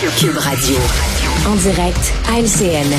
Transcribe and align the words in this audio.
Cube 0.00 0.38
Radio. 0.38 0.76
En 1.46 1.54
direct 1.56 2.14
à 2.26 2.40
LCN. 2.40 2.90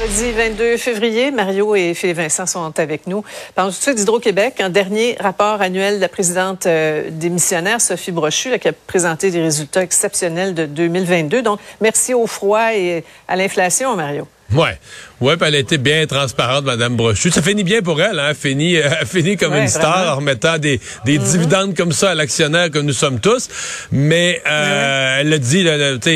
Jeudi 0.00 0.32
22 0.32 0.78
février, 0.78 1.30
Mario 1.30 1.74
et 1.74 1.92
Philippe 1.92 2.16
Vincent 2.16 2.46
sont 2.46 2.80
avec 2.80 3.06
nous. 3.06 3.22
Parlons 3.54 3.70
tout 3.70 3.76
de 3.76 3.82
suite 3.82 3.96
d'Hydro-Québec. 3.96 4.62
Un 4.62 4.70
dernier 4.70 5.18
rapport 5.20 5.60
annuel 5.60 5.96
de 5.96 6.00
la 6.00 6.08
présidente 6.08 6.64
euh, 6.64 7.10
démissionnaire, 7.10 7.82
Sophie 7.82 8.12
Brochu, 8.12 8.58
qui 8.58 8.68
a 8.68 8.72
présenté 8.72 9.30
des 9.30 9.42
résultats 9.42 9.82
exceptionnels 9.82 10.54
de 10.54 10.64
2022. 10.64 11.42
Donc, 11.42 11.60
merci 11.82 12.14
au 12.14 12.26
froid 12.26 12.72
et 12.72 13.04
à 13.28 13.36
l'inflation, 13.36 13.94
Mario. 13.96 14.26
Ouais. 14.54 14.78
Puis 15.20 15.28
elle 15.42 15.54
a 15.54 15.58
été 15.58 15.76
bien 15.76 16.06
transparente, 16.06 16.64
Madame 16.64 16.96
Brochu. 16.96 17.30
Ça 17.30 17.42
finit 17.42 17.62
bien 17.62 17.82
pour 17.82 18.00
elle, 18.00 18.18
hein? 18.18 18.28
Elle 18.30 18.34
finit, 18.34 18.78
euh, 18.78 18.88
finit 19.04 19.36
comme 19.36 19.54
une 19.54 19.68
star 19.68 20.14
en 20.14 20.16
remettant 20.16 20.56
des, 20.56 20.80
des 21.04 21.18
mm-hmm. 21.18 21.32
dividendes 21.32 21.76
comme 21.76 21.92
ça 21.92 22.12
à 22.12 22.14
l'actionnaire 22.14 22.70
que 22.70 22.78
nous 22.78 22.94
sommes 22.94 23.20
tous. 23.20 23.48
Mais 23.92 24.40
euh, 24.48 25.18
elle 25.20 25.32
a 25.32 25.38
dit, 25.38 25.66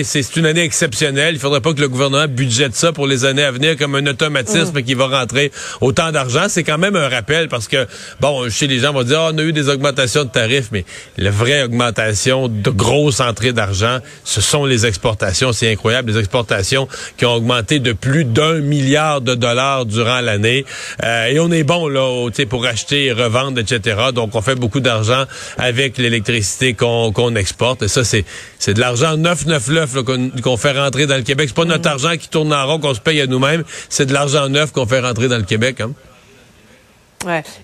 c'est 0.04 0.36
une 0.36 0.46
année 0.46 0.62
exceptionnelle. 0.62 1.35
Il 1.35 1.40
faudrait 1.40 1.61
pas 1.61 1.75
que 1.75 1.82
le 1.82 1.89
gouvernement 1.89 2.26
budgète 2.29 2.75
ça 2.75 2.93
pour 2.93 3.07
les 3.07 3.26
années 3.26 3.45
à 3.45 3.50
venir 3.50 3.76
comme 3.76 3.95
un 3.95 4.07
automatisme 4.07 4.79
mm. 4.79 4.82
qui 4.82 4.95
va 4.95 5.07
rentrer 5.07 5.53
autant 5.82 6.11
d'argent. 6.11 6.46
C'est 6.48 6.64
quand 6.64 6.79
même 6.79 6.96
un 6.96 7.09
rappel 7.11 7.48
parce 7.48 7.68
que, 7.68 7.86
bon, 8.21 8.48
chez 8.48 8.67
les 8.67 8.79
gens 8.79 8.95
vont 8.95 9.03
dire, 9.03 9.21
oh, 9.21 9.31
on 9.34 9.39
a 9.39 9.43
eu 9.43 9.53
des 9.53 9.68
augmentations 9.68 10.25
de 10.25 10.31
tarifs, 10.31 10.68
mais 10.73 10.86
la 11.18 11.31
vraie 11.31 11.62
augmentation 11.62 12.48
de 12.48 12.71
grosses 12.71 13.21
entrées 13.21 13.53
d'argent, 13.53 13.98
ce 14.25 14.40
sont 14.40 14.64
les 14.64 14.86
exportations. 14.86 15.53
C'est 15.53 15.71
incroyable. 15.71 16.11
Les 16.11 16.18
exportations 16.18 16.89
qui 17.18 17.26
ont 17.26 17.34
augmenté 17.34 17.81
de 17.81 17.93
plus 17.93 18.25
d'un 18.25 18.61
milliard 18.61 18.93
de 19.21 19.34
dollars 19.34 19.86
durant 19.86 20.21
l'année. 20.21 20.64
Euh, 21.03 21.26
et 21.26 21.40
on 21.40 21.50
est 21.50 21.64
bon 21.64 21.89
là, 21.89 22.29
pour 22.48 22.66
acheter 22.66 23.07
et 23.07 23.12
revendre, 23.12 23.58
etc. 23.58 23.96
Donc 24.14 24.34
on 24.34 24.43
fait 24.43 24.54
beaucoup 24.54 24.80
d'argent 24.80 25.25
avec 25.58 25.98
l'électricité 25.98 26.75
qu'on 26.75 27.36
exporte. 27.36 27.82
Et 27.82 27.89
ça, 27.89 28.04
c'est 28.04 28.25
c'est 28.58 28.75
de 28.75 28.80
l'argent 28.80 29.17
neuf, 29.17 29.46
neuf, 29.46 29.68
neuf 29.68 29.96
qu'on 30.43 30.57
fait 30.57 30.72
rentrer 30.72 31.07
dans 31.07 31.17
le 31.17 31.22
Québec. 31.22 31.48
C'est 31.48 31.57
pas 31.57 31.64
notre 31.64 31.89
argent 31.89 32.17
qui 32.17 32.28
tourne 32.28 32.53
en 32.53 32.67
rond 32.67 32.78
qu'on 32.78 32.95
se 32.95 33.01
paye 33.01 33.20
à 33.20 33.27
nous-mêmes. 33.27 33.64
C'est 33.89 34.06
de 34.06 34.12
l'argent 34.12 34.48
neuf 34.48 34.73
qu'on 34.73 34.86
fait 34.86 35.01
rentrer 35.01 35.29
dans 35.29 35.36
le 35.36 35.42
Québec. 35.42 35.81
Hein? 35.81 35.92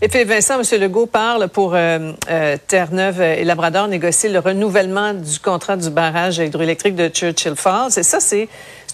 Et 0.01 0.09
puis 0.09 0.25
Vincent, 0.25 0.61
M. 0.61 0.81
Legault 0.81 1.07
parle 1.07 1.49
pour 1.49 1.75
euh, 1.75 2.13
euh, 2.31 2.57
Terre-Neuve 2.67 3.21
et 3.21 3.45
Labrador 3.45 3.89
négocier 3.89 4.29
le 4.29 4.39
renouvellement 4.39 5.15
du 5.15 5.39
contrat 5.39 5.77
du 5.77 5.91
barrage 5.91 6.39
hydroélectrique 6.39 6.95
de 6.95 7.09
Churchill 7.09 7.57
Falls. 7.57 7.99
Et 7.99 8.03
ça, 8.03 8.21
c'est 8.21 8.49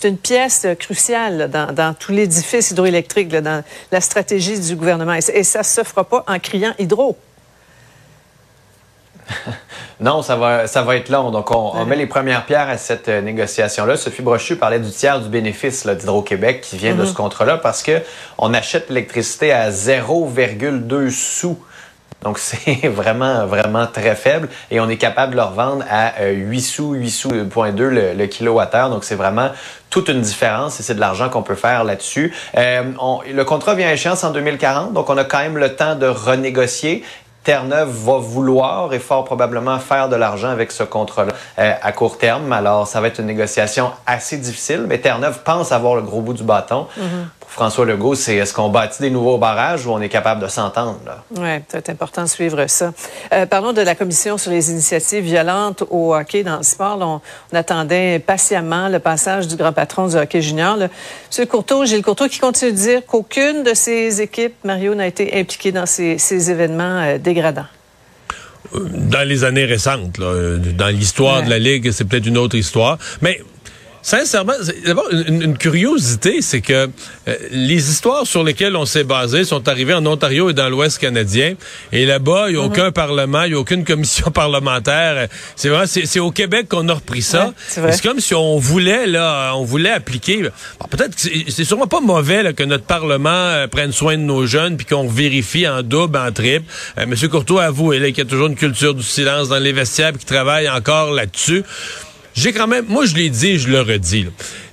une 0.05 0.19
pièce 0.19 0.67
cruciale 0.79 1.51
dans, 1.51 1.73
dans 1.73 1.95
tout 1.95 2.13
l'édifice 2.13 2.71
hydroélectrique, 2.71 3.29
dans 3.29 3.63
la 3.91 4.01
stratégie 4.01 4.59
du 4.59 4.77
gouvernement. 4.77 5.15
Et, 5.15 5.43
ça 5.43 5.61
ne 5.61 5.65
se 5.65 5.83
fera 5.83 6.05
pas 6.05 6.25
en 6.29 6.39
criant 6.39 6.75
hydro. 6.79 7.17
non, 10.01 10.23
ça 10.23 10.37
va, 10.37 10.67
ça 10.67 10.83
va 10.83 10.97
être 10.97 11.09
long. 11.09 11.31
Donc, 11.31 11.51
on, 11.51 11.85
met 11.85 11.97
les 11.97 12.07
premières 12.07 12.47
pierres 12.47 12.69
à 12.69 12.79
cette 12.79 13.09
euh, 13.09 13.21
négociation-là. 13.21 13.97
Sophie 13.97 14.23
Brochu 14.23 14.57
parlait 14.57 14.79
du 14.79 14.91
tiers 14.91 15.21
du 15.21 15.29
bénéfice 15.29 15.87
d'Hydro-Québec 15.87 16.61
qui 16.61 16.77
vient 16.77 16.95
de 16.95 17.03
mm-hmm. 17.03 17.09
ce 17.09 17.15
contrat-là 17.15 17.59
parce 17.59 17.83
que 17.83 18.01
on 18.39 18.55
achète 18.55 18.89
l'électricité 18.89 19.53
à 19.53 19.71
0,2 19.71 21.11
sous 21.11 21.59
donc, 22.23 22.39
c'est 22.41 22.89
vraiment, 22.89 23.47
vraiment 23.47 23.87
très 23.87 24.17
faible 24.17 24.49
et 24.71 24.81
on 24.81 24.89
est 24.89 24.97
capable 24.97 25.33
de 25.33 25.37
le 25.37 25.45
revendre 25.45 25.85
à 25.89 26.25
8 26.25 26.57
euh, 26.57 26.61
sous, 26.61 26.95
8 26.95 27.11
sous,2 27.11 27.73
le, 27.77 28.15
le 28.15 28.27
kilowattheure. 28.27 28.91
Donc, 28.91 29.05
c'est 29.05 29.15
vraiment 29.15 29.51
toute 29.91 30.09
une 30.09 30.21
différence 30.21 30.81
et 30.81 30.83
c'est 30.83 30.95
de 30.95 31.01
l'argent 31.01 31.29
qu'on 31.29 31.43
peut 31.43 31.55
faire 31.55 31.85
là-dessus. 31.85 32.35
Euh, 32.57 32.83
le 33.33 33.45
contrat 33.45 33.75
vient 33.75 33.89
à 33.89 33.93
échéance 33.93 34.25
en 34.25 34.31
2040, 34.31 34.93
donc 34.93 35.09
on 35.09 35.17
a 35.17 35.25
quand 35.25 35.39
même 35.39 35.59
le 35.59 35.75
temps 35.77 35.95
de 35.95 36.07
renégocier. 36.07 37.05
Terre-Neuve 37.47 37.89
va 37.89 38.19
vouloir 38.19 38.93
et 38.93 38.99
fort 38.99 39.25
probablement 39.25 39.79
faire 39.79 40.09
de 40.09 40.17
l'argent 40.17 40.49
avec 40.49 40.73
ce 40.73 40.83
contrat-là 40.83 41.33
euh, 41.61 41.75
à 41.81 41.93
court 41.93 42.19
terme. 42.19 42.53
Alors, 42.53 42.89
ça 42.89 43.01
va 43.01 43.07
être 43.07 43.21
une 43.21 43.27
négociation 43.27 43.93
assez 44.05 44.37
difficile, 44.37 44.87
mais 44.89 44.99
Terre-Neuve 44.99 45.43
pense 45.45 45.71
avoir 45.71 45.95
le 45.95 46.03
gros 46.03 46.23
bout 46.23 46.33
du 46.33 46.43
bâton. 46.43 46.89
Mm-hmm. 46.99 47.05
François 47.57 47.87
Legault, 47.87 48.15
c'est 48.15 48.37
est-ce 48.37 48.53
qu'on 48.53 48.69
bâtit 48.69 49.01
des 49.01 49.09
nouveaux 49.09 49.39
barrages 49.39 49.87
ou 49.87 49.91
on 49.91 50.01
est 50.03 50.11
capable 50.11 50.43
de 50.43 50.47
s'entendre? 50.47 51.25
Oui, 51.39 51.49
c'est 51.69 51.89
important 51.89 52.25
de 52.25 52.29
suivre 52.29 52.67
ça. 52.67 52.93
Euh, 53.33 53.47
parlons 53.47 53.73
de 53.73 53.81
la 53.81 53.95
Commission 53.95 54.37
sur 54.37 54.51
les 54.51 54.71
initiatives 54.71 55.25
violentes 55.25 55.83
au 55.89 56.15
hockey 56.15 56.43
dans 56.43 56.59
le 56.59 56.63
sport. 56.63 56.99
On, 57.01 57.57
attendait 57.57 58.19
patiemment 58.19 58.91
le 58.91 58.99
passage 58.99 59.49
du 59.49 59.57
grand 59.57 59.73
patron 59.73 60.09
du 60.09 60.17
hockey 60.17 60.43
junior. 60.43 60.77
Là. 60.77 60.89
M. 61.39 61.47
Courteau, 61.47 61.87
Gilles 61.87 62.03
Courteau, 62.03 62.29
qui 62.29 62.41
continue 62.41 62.73
de 62.73 62.77
dire 62.77 63.07
qu'aucune 63.07 63.63
de 63.63 63.73
ses 63.73 64.21
équipes, 64.21 64.57
Mario, 64.63 64.95
n'a 64.95 65.07
été 65.07 65.41
impliquée 65.41 65.73
dans 65.73 65.87
ces, 65.87 66.51
événements 66.51 67.01
euh, 67.01 67.17
dégradants 67.17 67.65
dans 68.75 69.27
les 69.27 69.45
années 69.45 69.65
récentes. 69.65 70.19
Dans 70.19 70.89
l'histoire 70.89 71.43
de 71.45 71.49
la 71.49 71.59
Ligue, 71.59 71.93
c'est 71.93 72.05
peut-être 72.05 72.27
une 72.27 72.37
autre 72.37 72.57
histoire. 72.57 72.99
Mais 73.23 73.41
Sincèrement, 74.07 74.53
d'abord, 74.85 75.09
une, 75.11 75.59
curiosité, 75.59 76.41
c'est 76.41 76.61
que 76.61 76.89
euh, 77.27 77.35
les 77.51 77.91
histoires 77.91 78.25
sur 78.25 78.45
lesquelles 78.45 78.77
on 78.77 78.87
s'est 78.87 79.03
basé 79.03 79.43
sont 79.43 79.67
arrivées 79.67 79.95
en 79.95 80.07
Ontario 80.07 80.49
et 80.49 80.53
dans 80.53 80.69
l'Ouest 80.69 80.99
canadien. 80.99 81.55
Et 81.91 82.07
là-bas, 82.07 82.45
il 82.47 82.53
n'y 82.53 82.61
a 82.61 82.63
mhm. 82.63 82.69
aucun 82.69 82.93
parlement, 82.93 83.43
il 83.43 83.49
n'y 83.49 83.57
a 83.57 83.59
aucune 83.59 83.85
commission 83.85 84.31
parlementaire. 84.31 85.27
C'est 85.57 85.71
vrai, 85.71 85.89
c'est 85.89 86.21
au 86.21 86.31
Québec 86.31 86.69
qu'on 86.69 86.89
a 86.89 86.95
repris 86.95 87.21
ça. 87.21 87.53
c'est 87.67 88.01
comme 88.01 88.21
si 88.21 88.33
on 88.33 88.59
voulait, 88.59 89.09
là, 89.09 89.51
on 89.57 89.65
voulait 89.65 89.91
appliquer. 89.91 90.43
Peut-être 90.89 91.17
que 91.17 91.51
c'est 91.51 91.65
sûrement 91.65 91.89
pas 91.89 92.01
mauvais 92.01 92.55
que 92.55 92.63
notre 92.63 92.85
Parlement 92.85 93.31
euh, 93.31 93.67
prenne 93.67 93.91
soin 93.91 94.17
de 94.17 94.23
nos 94.23 94.47
jeunes 94.47 94.77
puis 94.77 94.87
qu'on 94.87 95.09
vérifie 95.09 95.67
en 95.67 95.83
double, 95.83 96.17
en 96.17 96.31
triple. 96.31 96.65
Euh, 96.97 97.07
Monsieur 97.07 97.27
Courtois 97.27 97.65
avoue, 97.65 97.91
qu'il 97.91 98.19
y 98.19 98.21
a 98.21 98.25
toujours 98.25 98.47
une 98.47 98.55
culture 98.55 98.95
du 98.95 99.03
silence 99.03 99.49
dans 99.49 99.59
les 99.59 99.73
vestiaires 99.73 100.13
qui 100.13 100.25
travaille 100.25 100.69
encore 100.69 101.11
là-dessus 101.11 101.65
j'ai 102.37 102.53
quand 102.53 102.67
même, 102.67 102.85
moi 102.87 103.07
je 103.07 103.15
l'ai 103.15 103.31
dit, 103.31 103.59
je 103.59 103.69
le 103.69 103.81
redis. 103.81 104.27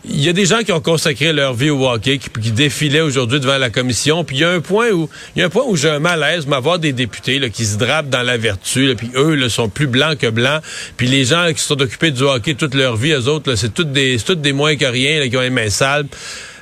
Il 0.05 0.21
y 0.21 0.27
a 0.27 0.33
des 0.33 0.45
gens 0.45 0.63
qui 0.63 0.73
ont 0.73 0.81
consacré 0.81 1.31
leur 1.31 1.53
vie 1.53 1.69
au 1.69 1.87
hockey, 1.87 2.17
qui, 2.17 2.29
qui 2.29 2.51
défilaient 2.51 2.99
aujourd'hui 2.99 3.39
devant 3.39 3.57
la 3.57 3.69
commission. 3.69 4.25
Puis 4.25 4.35
il 4.35 4.39
y 4.41 4.43
a 4.43 4.49
un 4.49 4.59
point 4.59 4.91
où, 4.91 5.09
il 5.33 5.39
y 5.39 5.41
a 5.41 5.45
un 5.45 5.49
point 5.49 5.63
où 5.65 5.77
j'ai 5.77 5.89
un 5.89 5.99
malaise, 5.99 6.45
m'avoir 6.45 6.77
des 6.77 6.91
députés 6.91 7.39
là, 7.39 7.47
qui 7.47 7.65
se 7.65 7.77
drapent 7.77 8.09
dans 8.09 8.21
la 8.21 8.35
vertu. 8.35 8.93
puis 8.97 9.11
eux, 9.15 9.35
là, 9.35 9.47
sont 9.47 9.69
plus 9.69 9.87
blancs 9.87 10.17
que 10.17 10.29
blancs. 10.29 10.61
Puis 10.97 11.07
les 11.07 11.23
gens 11.23 11.47
qui 11.53 11.61
sont 11.61 11.81
occupés 11.81 12.11
du 12.11 12.23
hockey 12.23 12.55
toute 12.55 12.75
leur 12.75 12.97
vie, 12.97 13.11
eux 13.11 13.29
autres, 13.29 13.55
c'est 13.55 13.73
toutes 13.73 13.93
des, 13.93 14.17
toutes 14.19 14.41
des 14.41 14.51
moins 14.51 14.75
que 14.75 14.85
rien, 14.85 15.21
là, 15.21 15.29
qui 15.29 15.37
ont 15.37 15.41
les 15.41 15.49
mains 15.49 15.69
sales. 15.69 16.07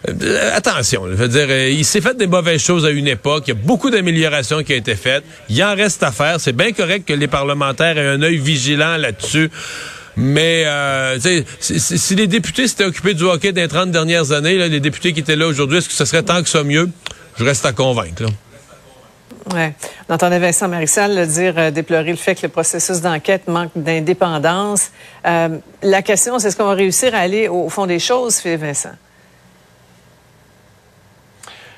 Euh, 0.07 0.55
attention, 0.55 1.07
je 1.09 1.15
veux 1.15 1.27
dire, 1.27 1.47
euh, 1.49 1.69
il 1.69 1.85
s'est 1.85 2.01
fait 2.01 2.17
des 2.17 2.27
mauvaises 2.27 2.61
choses 2.61 2.85
à 2.85 2.91
une 2.91 3.07
époque. 3.07 3.45
Il 3.47 3.49
y 3.49 3.57
a 3.57 3.59
beaucoup 3.59 3.89
d'améliorations 3.89 4.61
qui 4.61 4.73
ont 4.73 4.77
été 4.77 4.95
faites. 4.95 5.23
Il 5.49 5.63
en 5.63 5.75
reste 5.75 6.03
à 6.03 6.11
faire. 6.11 6.39
C'est 6.39 6.55
bien 6.55 6.73
correct 6.73 7.07
que 7.07 7.13
les 7.13 7.27
parlementaires 7.27 7.97
aient 7.97 8.07
un 8.07 8.21
œil 8.21 8.37
vigilant 8.37 8.97
là-dessus. 8.97 9.49
Mais 10.17 10.63
euh, 10.65 11.17
si, 11.59 12.15
les 12.15 12.27
députés 12.27 12.67
s'étaient 12.67 12.85
occupés 12.85 13.13
du 13.13 13.23
hockey 13.23 13.51
les 13.51 13.67
30 13.67 13.91
dernières 13.91 14.31
années, 14.31 14.67
les 14.67 14.79
députés 14.79 15.13
qui 15.13 15.21
étaient 15.21 15.35
là 15.35 15.47
aujourd'hui, 15.47 15.77
est-ce 15.77 15.87
que 15.87 15.95
ce 15.95 16.05
serait 16.05 16.23
tant 16.23 16.41
que 16.43 16.49
ça 16.49 16.63
mieux? 16.63 16.89
Je 17.37 17.43
reste 17.43 17.65
à 17.65 17.71
convaincre. 17.71 18.23
Oui. 19.53 19.69
On 20.07 20.13
entendait 20.13 20.39
Vincent 20.39 20.67
Marissal 20.67 21.27
dire, 21.27 21.53
euh, 21.57 21.71
déplorer 21.71 22.11
le 22.11 22.15
fait 22.15 22.35
que 22.35 22.43
le 22.43 22.49
processus 22.49 23.01
d'enquête 23.01 23.47
manque 23.47 23.71
d'indépendance. 23.75 24.91
Euh, 25.25 25.57
la 25.81 26.01
question, 26.01 26.37
c'est 26.37 26.49
est-ce 26.49 26.57
qu'on 26.57 26.65
va 26.65 26.73
réussir 26.73 27.15
à 27.15 27.19
aller 27.19 27.47
au 27.47 27.69
fond 27.69 27.85
des 27.85 27.99
choses, 27.99 28.41
Vincent? 28.43 28.91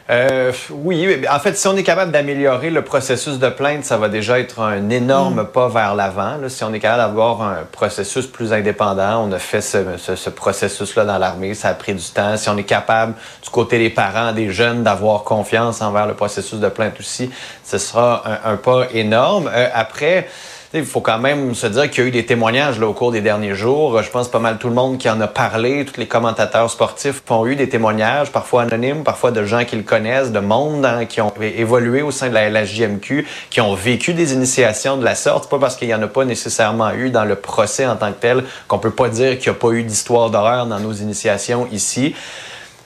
Euh, 0.09 0.51
oui, 0.69 1.25
en 1.31 1.39
fait, 1.39 1.57
si 1.57 1.65
on 1.67 1.77
est 1.77 1.83
capable 1.83 2.11
d'améliorer 2.11 2.69
le 2.69 2.81
processus 2.81 3.39
de 3.39 3.47
plainte, 3.47 3.85
ça 3.85 3.95
va 3.95 4.09
déjà 4.09 4.37
être 4.37 4.59
un 4.59 4.89
énorme 4.89 5.43
mm. 5.43 5.47
pas 5.47 5.69
vers 5.69 5.95
l'avant. 5.95 6.37
Si 6.49 6.63
on 6.65 6.73
est 6.73 6.79
capable 6.79 7.03
d'avoir 7.03 7.41
un 7.41 7.59
processus 7.71 8.27
plus 8.27 8.51
indépendant, 8.51 9.25
on 9.25 9.31
a 9.31 9.39
fait 9.39 9.61
ce, 9.61 9.77
ce, 9.97 10.29
processus-là 10.29 11.05
dans 11.05 11.17
l'armée, 11.17 11.53
ça 11.53 11.69
a 11.69 11.73
pris 11.73 11.93
du 11.93 12.03
temps. 12.03 12.35
Si 12.35 12.49
on 12.49 12.57
est 12.57 12.63
capable, 12.63 13.13
du 13.41 13.49
côté 13.49 13.79
des 13.79 13.89
parents, 13.89 14.33
des 14.33 14.51
jeunes, 14.51 14.83
d'avoir 14.83 15.23
confiance 15.23 15.81
envers 15.81 16.05
le 16.05 16.15
processus 16.15 16.59
de 16.59 16.67
plainte 16.67 16.99
aussi, 16.99 17.31
ce 17.63 17.77
sera 17.77 18.23
un, 18.43 18.57
pas 18.57 18.87
énorme. 18.93 19.49
Euh, 19.53 19.69
après, 19.73 20.27
il 20.75 20.85
faut 20.85 21.01
quand 21.01 21.19
même 21.19 21.53
se 21.53 21.67
dire 21.67 21.89
qu'il 21.89 22.03
y 22.03 22.05
a 22.05 22.09
eu 22.09 22.11
des 22.11 22.25
témoignages 22.25 22.79
là, 22.79 22.87
au 22.87 22.93
cours 22.93 23.11
des 23.11 23.21
derniers 23.21 23.53
jours. 23.53 24.01
Je 24.01 24.09
pense 24.09 24.27
pas 24.27 24.39
mal 24.39 24.57
tout 24.57 24.69
le 24.69 24.73
monde 24.73 24.97
qui 24.97 25.07
en 25.07 25.21
a 25.21 25.27
parlé, 25.27 25.85
tous 25.85 25.99
les 25.99 26.07
commentateurs 26.07 26.69
sportifs 26.71 27.21
ont 27.29 27.45
eu 27.45 27.55
des 27.55 27.69
témoignages, 27.69 28.31
parfois 28.31 28.63
anonymes, 28.63 29.03
parfois 29.03 29.29
de 29.29 29.43
gens 29.45 29.65
qu'ils 29.65 29.83
connaissent, 29.83 30.31
de 30.31 30.39
monde 30.39 30.83
hein, 30.83 31.05
qui 31.05 31.21
ont 31.21 31.31
évolué 31.39 32.01
au 32.01 32.09
sein 32.09 32.29
de 32.29 32.33
la 32.33 32.49
LHJMQ, 32.49 33.27
qui 33.51 33.61
ont 33.61 33.75
vécu 33.75 34.15
des 34.15 34.33
initiations 34.33 34.97
de 34.97 35.05
la 35.05 35.13
sorte. 35.13 35.47
Pas 35.47 35.59
parce 35.59 35.75
qu'il 35.75 35.89
y 35.89 35.93
en 35.93 36.01
a 36.01 36.07
pas 36.07 36.25
nécessairement 36.25 36.91
eu 36.93 37.11
dans 37.11 37.25
le 37.25 37.35
procès 37.35 37.85
en 37.85 37.95
tant 37.95 38.11
que 38.11 38.19
tel 38.19 38.43
qu'on 38.67 38.79
peut 38.79 38.91
pas 38.91 39.09
dire 39.09 39.37
qu'il 39.37 39.51
n'y 39.51 39.57
a 39.57 39.59
pas 39.59 39.71
eu 39.71 39.83
d'histoire 39.83 40.31
d'horreur 40.31 40.65
dans 40.65 40.79
nos 40.79 40.93
initiations 40.93 41.67
ici 41.71 42.15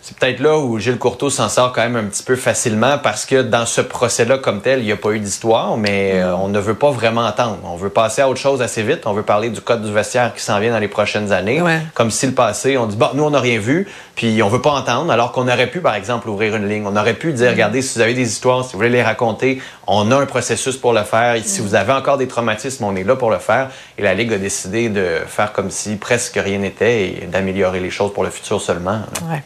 c'est 0.08 0.18
peut-être 0.18 0.40
là 0.40 0.58
où 0.58 0.80
Gilles 0.80 0.98
Courteau 0.98 1.30
s'en 1.30 1.50
sort 1.50 1.74
quand 1.74 1.82
même 1.82 1.98
un 1.98 2.06
petit 2.06 2.24
peu 2.24 2.38
facilement 2.38 2.98
parce 2.98 3.26
que 3.26 3.42
dans 3.42 3.66
ce 3.66 3.82
procès-là 3.82 4.38
comme 4.38 4.62
tel, 4.62 4.80
il 4.80 4.86
n'y 4.86 4.94
a 4.94 4.96
pas 4.96 5.12
eu 5.12 5.20
d'histoire, 5.20 5.76
mais 5.76 6.14
euh, 6.14 6.34
on 6.34 6.48
ne 6.48 6.60
veut 6.60 6.76
pas 6.76 6.92
vraiment 6.92 7.26
entendre. 7.26 7.58
On 7.66 7.76
veut 7.76 7.90
passer 7.90 8.22
à 8.22 8.30
autre 8.30 8.40
chose 8.40 8.62
assez 8.62 8.84
vite. 8.84 9.02
On 9.06 9.12
veut 9.12 9.24
parler 9.24 9.50
du 9.50 9.60
code 9.60 9.82
du 9.84 9.92
vestiaire 9.92 10.34
qui 10.34 10.42
s'en 10.42 10.62
vient 10.62 10.72
dans 10.72 10.80
les 10.80 10.88
prochaines 10.88 11.34
années. 11.34 11.62
Comme 11.94 12.10
si 12.10 12.26
le 12.26 12.32
passé, 12.32 12.78
on 12.78 12.86
dit, 12.86 12.96
bon, 12.96 13.10
nous, 13.16 13.24
on 13.24 13.32
n'a 13.32 13.42
rien 13.42 13.60
vu. 13.60 13.86
Puis 14.18 14.42
on 14.42 14.50
veut 14.50 14.64
pas 14.64 14.72
entendre, 14.72 15.12
alors 15.12 15.32
qu'on 15.32 15.48
aurait 15.48 15.70
pu, 15.70 15.80
par 15.80 15.94
exemple, 15.94 16.28
ouvrir 16.28 16.56
une 16.56 16.68
ligne. 16.68 16.88
On 16.88 16.96
aurait 16.96 17.14
pu 17.14 17.34
dire, 17.34 17.52
regardez, 17.52 17.84
si 17.84 17.96
vous 17.96 18.02
avez 18.02 18.16
des 18.16 18.28
histoires, 18.28 18.66
si 18.66 18.74
vous 18.74 18.80
voulez 18.80 18.90
les 18.90 19.04
raconter, 19.04 19.62
on 19.86 20.10
a 20.10 20.16
un 20.16 20.26
processus 20.26 20.76
pour 20.76 20.92
le 20.92 21.04
faire. 21.04 21.36
Et 21.36 21.44
si 21.44 21.62
vous 21.62 21.76
avez 21.76 21.94
encore 21.94 22.18
des 22.18 22.28
traumatismes, 22.28 22.84
on 22.84 22.96
est 22.96 23.04
là 23.04 23.16
pour 23.16 23.30
le 23.30 23.38
faire. 23.38 23.70
Et 23.96 24.02
la 24.02 24.16
Ligue 24.16 24.34
a 24.34 24.40
décidé 24.40 24.90
de 24.90 25.20
faire 25.28 25.54
comme 25.54 25.70
si 25.70 25.98
presque 25.98 26.34
rien 26.36 26.58
n'était 26.58 27.10
et 27.10 27.28
d'améliorer 27.32 27.80
les 27.80 27.92
choses 27.92 28.12
pour 28.12 28.24
le 28.24 28.32
futur 28.32 28.60
seulement. 28.60 29.02
Ouais. 29.30 29.44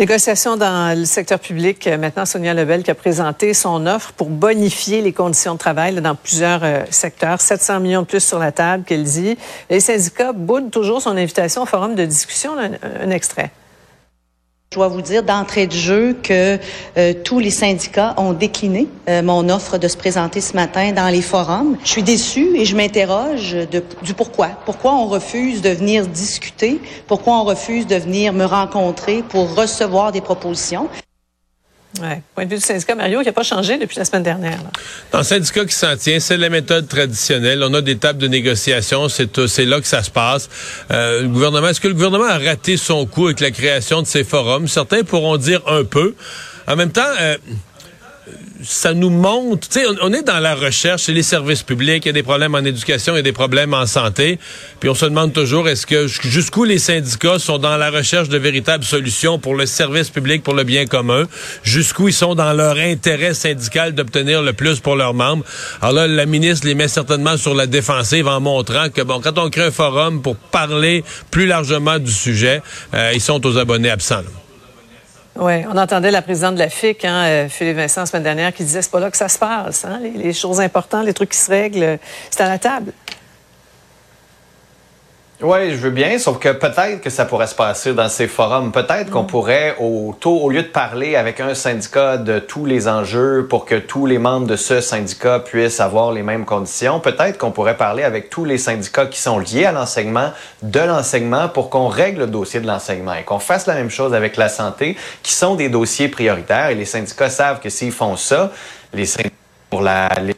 Négociation 0.00 0.56
dans 0.56 0.98
le 0.98 1.04
secteur 1.04 1.38
public. 1.38 1.86
Maintenant, 1.86 2.26
Sonia 2.26 2.52
Lebel 2.52 2.82
qui 2.82 2.90
a 2.90 2.96
présenté 2.96 3.54
son 3.54 3.86
offre 3.86 4.12
pour 4.14 4.28
bonifier 4.28 5.02
les 5.02 5.12
conditions 5.12 5.54
de 5.54 5.58
travail 5.60 5.94
dans 5.94 6.16
plusieurs 6.16 6.64
euh, 6.64 6.80
secteurs. 6.90 7.40
700 7.40 7.78
millions 7.78 8.02
de 8.02 8.06
plus 8.06 8.24
sur 8.24 8.40
la 8.40 8.50
table, 8.50 8.82
qu'elle 8.82 9.04
dit. 9.04 9.38
Les 9.70 9.78
syndicats 9.78 10.32
boudent 10.32 10.72
toujours 10.72 11.00
son 11.00 11.16
invitation 11.16 11.62
au 11.62 11.66
forum 11.66 11.94
de 11.94 12.04
discussion. 12.04 12.58
Un, 12.58 13.04
un 13.06 13.10
extrait. 13.10 13.52
Je 14.72 14.78
dois 14.78 14.86
vous 14.86 15.02
dire 15.02 15.24
d'entrée 15.24 15.66
de 15.66 15.72
jeu 15.72 16.16
que 16.22 16.56
euh, 16.96 17.12
tous 17.24 17.40
les 17.40 17.50
syndicats 17.50 18.14
ont 18.16 18.32
décliné 18.32 18.86
euh, 19.08 19.20
mon 19.20 19.48
offre 19.48 19.78
de 19.78 19.88
se 19.88 19.96
présenter 19.96 20.40
ce 20.40 20.54
matin 20.54 20.92
dans 20.92 21.08
les 21.08 21.22
forums. 21.22 21.76
Je 21.82 21.88
suis 21.88 22.04
déçue 22.04 22.56
et 22.56 22.64
je 22.64 22.76
m'interroge 22.76 23.56
du 24.02 24.14
pourquoi. 24.14 24.50
Pourquoi 24.64 24.94
on 24.94 25.06
refuse 25.06 25.60
de 25.60 25.70
venir 25.70 26.06
discuter? 26.06 26.80
Pourquoi 27.08 27.40
on 27.40 27.42
refuse 27.42 27.88
de 27.88 27.96
venir 27.96 28.32
me 28.32 28.44
rencontrer 28.44 29.24
pour 29.28 29.56
recevoir 29.56 30.12
des 30.12 30.20
propositions? 30.20 30.88
Ouais. 32.00 32.22
Point 32.34 32.44
de 32.44 32.50
vue 32.50 32.56
du 32.56 32.62
syndicat, 32.62 32.94
Mario, 32.94 33.20
qui 33.20 33.26
n'a 33.26 33.32
pas 33.32 33.42
changé 33.42 33.76
depuis 33.76 33.98
la 33.98 34.04
semaine 34.04 34.22
dernière. 34.22 34.58
Là. 34.58 34.70
Dans 35.10 35.18
le 35.18 35.24
syndicat 35.24 35.64
qui 35.64 35.74
s'en 35.74 35.96
tient, 35.96 36.20
c'est 36.20 36.36
la 36.36 36.48
méthode 36.48 36.86
traditionnelle. 36.86 37.62
On 37.64 37.74
a 37.74 37.80
des 37.80 37.98
tables 37.98 38.20
de 38.20 38.28
négociation, 38.28 39.08
c'est 39.08 39.64
là 39.64 39.80
que 39.80 39.86
ça 39.86 40.02
se 40.02 40.10
passe. 40.10 40.48
Euh, 40.92 41.22
le 41.22 41.28
gouvernement, 41.28 41.68
est-ce 41.68 41.80
que 41.80 41.88
le 41.88 41.94
gouvernement 41.94 42.26
a 42.26 42.38
raté 42.38 42.76
son 42.76 43.06
coup 43.06 43.26
avec 43.26 43.40
la 43.40 43.50
création 43.50 44.02
de 44.02 44.06
ces 44.06 44.22
forums? 44.22 44.68
Certains 44.68 45.02
pourront 45.02 45.36
dire 45.36 45.62
un 45.66 45.84
peu. 45.84 46.14
En 46.68 46.76
même 46.76 46.92
temps, 46.92 47.02
euh, 47.20 47.36
ça 48.62 48.94
nous 48.94 49.10
montre, 49.10 49.68
tu 49.68 49.80
sais, 49.80 49.86
on, 50.02 50.12
est 50.12 50.22
dans 50.22 50.38
la 50.38 50.54
recherche, 50.54 51.02
c'est 51.02 51.12
les 51.12 51.22
services 51.22 51.62
publics, 51.62 52.04
il 52.04 52.08
y 52.08 52.10
a 52.10 52.12
des 52.12 52.22
problèmes 52.22 52.54
en 52.54 52.64
éducation, 52.64 53.14
il 53.14 53.16
y 53.16 53.20
a 53.20 53.22
des 53.22 53.32
problèmes 53.32 53.74
en 53.74 53.86
santé, 53.86 54.38
puis 54.78 54.88
on 54.88 54.94
se 54.94 55.04
demande 55.04 55.32
toujours 55.32 55.68
est-ce 55.68 55.86
que 55.86 56.06
jusqu'où 56.06 56.64
les 56.64 56.78
syndicats 56.78 57.38
sont 57.38 57.58
dans 57.58 57.76
la 57.76 57.90
recherche 57.90 58.28
de 58.28 58.38
véritables 58.38 58.84
solutions 58.84 59.38
pour 59.38 59.54
le 59.54 59.66
service 59.66 60.10
public, 60.10 60.42
pour 60.42 60.54
le 60.54 60.64
bien 60.64 60.86
commun, 60.86 61.24
jusqu'où 61.62 62.08
ils 62.08 62.14
sont 62.14 62.34
dans 62.34 62.52
leur 62.52 62.76
intérêt 62.76 63.34
syndical 63.34 63.94
d'obtenir 63.94 64.42
le 64.42 64.52
plus 64.52 64.80
pour 64.80 64.96
leurs 64.96 65.14
membres? 65.14 65.44
Alors 65.80 65.94
là, 65.94 66.06
la 66.06 66.26
ministre 66.26 66.66
les 66.66 66.74
met 66.74 66.88
certainement 66.88 67.36
sur 67.36 67.54
la 67.54 67.66
défensive 67.66 68.28
en 68.28 68.40
montrant 68.40 68.88
que 68.90 69.02
bon, 69.02 69.20
quand 69.20 69.38
on 69.38 69.50
crée 69.50 69.64
un 69.64 69.70
forum 69.70 70.22
pour 70.22 70.36
parler 70.36 71.04
plus 71.30 71.46
largement 71.46 71.98
du 71.98 72.12
sujet, 72.12 72.62
euh, 72.94 73.12
ils 73.14 73.20
sont 73.20 73.44
aux 73.46 73.58
abonnés 73.58 73.90
absents. 73.90 74.22
Oui, 75.40 75.64
on 75.72 75.76
entendait 75.78 76.10
la 76.10 76.20
présidente 76.20 76.56
de 76.56 76.58
la 76.58 76.68
FIC, 76.68 77.02
hein, 77.06 77.24
euh, 77.24 77.48
Philippe 77.48 77.76
Vincent, 77.76 78.02
la 78.02 78.06
semaine 78.06 78.24
dernière, 78.24 78.52
qui 78.52 78.62
disait 78.62 78.82
c'est 78.82 78.90
pas 78.90 79.00
là 79.00 79.10
que 79.10 79.16
ça 79.16 79.28
se 79.30 79.38
passe. 79.38 79.86
Hein, 79.86 79.98
les, 80.02 80.10
les, 80.10 80.32
choses 80.34 80.60
importantes, 80.60 81.06
les 81.06 81.14
trucs 81.14 81.30
qui 81.30 81.38
se 81.38 81.50
règlent, 81.50 81.98
c'est 82.30 82.42
à 82.42 82.48
la 82.48 82.58
table. 82.58 82.92
Oui, 85.42 85.70
je 85.70 85.76
veux 85.76 85.90
bien, 85.90 86.18
sauf 86.18 86.38
que 86.38 86.50
peut-être 86.50 87.00
que 87.00 87.08
ça 87.08 87.24
pourrait 87.24 87.46
se 87.46 87.54
passer 87.54 87.94
dans 87.94 88.10
ces 88.10 88.28
forums. 88.28 88.72
Peut-être 88.72 89.08
qu'on 89.08 89.22
mm. 89.22 89.26
pourrait, 89.26 89.76
au, 89.80 90.14
au 90.22 90.50
lieu 90.50 90.62
de 90.62 90.68
parler 90.68 91.16
avec 91.16 91.40
un 91.40 91.54
syndicat 91.54 92.18
de 92.18 92.40
tous 92.40 92.66
les 92.66 92.88
enjeux 92.88 93.46
pour 93.48 93.64
que 93.64 93.76
tous 93.76 94.04
les 94.04 94.18
membres 94.18 94.46
de 94.46 94.56
ce 94.56 94.82
syndicat 94.82 95.38
puissent 95.38 95.80
avoir 95.80 96.12
les 96.12 96.22
mêmes 96.22 96.44
conditions, 96.44 97.00
peut-être 97.00 97.38
qu'on 97.38 97.52
pourrait 97.52 97.78
parler 97.78 98.02
avec 98.02 98.28
tous 98.28 98.44
les 98.44 98.58
syndicats 98.58 99.06
qui 99.06 99.18
sont 99.18 99.38
liés 99.38 99.64
à 99.64 99.72
l'enseignement, 99.72 100.30
de 100.60 100.80
l'enseignement, 100.80 101.48
pour 101.48 101.70
qu'on 101.70 101.88
règle 101.88 102.20
le 102.20 102.26
dossier 102.26 102.60
de 102.60 102.66
l'enseignement 102.66 103.14
et 103.14 103.22
qu'on 103.22 103.38
fasse 103.38 103.66
la 103.66 103.74
même 103.74 103.90
chose 103.90 104.12
avec 104.12 104.36
la 104.36 104.50
santé, 104.50 104.94
qui 105.22 105.32
sont 105.32 105.54
des 105.54 105.70
dossiers 105.70 106.08
prioritaires. 106.08 106.68
Et 106.68 106.74
les 106.74 106.84
syndicats 106.84 107.30
savent 107.30 107.60
que 107.60 107.70
s'ils 107.70 107.92
font 107.92 108.16
ça, 108.16 108.52
les 108.92 109.06
syndicats 109.06 109.34
pour 109.70 109.80
la... 109.80 110.10
Les 110.22 110.34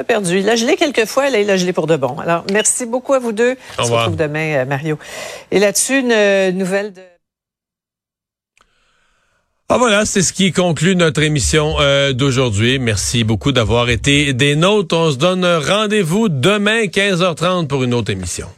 a 0.00 0.04
perdu. 0.04 0.38
Il 0.40 0.48
a 0.48 0.56
gelé 0.56 0.76
quelques 0.76 1.04
fois, 1.04 1.30
là, 1.30 1.38
il 1.40 1.50
a 1.50 1.56
gelé 1.56 1.72
pour 1.72 1.86
de 1.86 1.96
bon. 1.96 2.18
Alors, 2.18 2.44
merci 2.52 2.86
beaucoup 2.86 3.14
à 3.14 3.18
vous 3.18 3.32
deux. 3.32 3.52
Au 3.52 3.82
On 3.82 3.84
se 3.84 3.92
retrouve 3.92 4.16
demain, 4.16 4.62
euh, 4.62 4.64
Mario. 4.64 4.98
Et 5.50 5.58
là-dessus, 5.58 6.00
une 6.00 6.12
euh, 6.12 6.52
nouvelle 6.52 6.92
de... 6.92 7.02
Ah 9.68 9.78
voilà, 9.78 10.04
c'est 10.04 10.22
ce 10.22 10.32
qui 10.32 10.50
conclut 10.50 10.96
notre 10.96 11.22
émission 11.22 11.76
euh, 11.78 12.12
d'aujourd'hui. 12.12 12.80
Merci 12.80 13.22
beaucoup 13.22 13.52
d'avoir 13.52 13.88
été 13.88 14.32
des 14.32 14.56
nôtres. 14.56 14.96
On 14.96 15.12
se 15.12 15.16
donne 15.16 15.44
rendez-vous 15.44 16.28
demain 16.28 16.86
15h30 16.86 17.68
pour 17.68 17.84
une 17.84 17.94
autre 17.94 18.10
émission. 18.10 18.48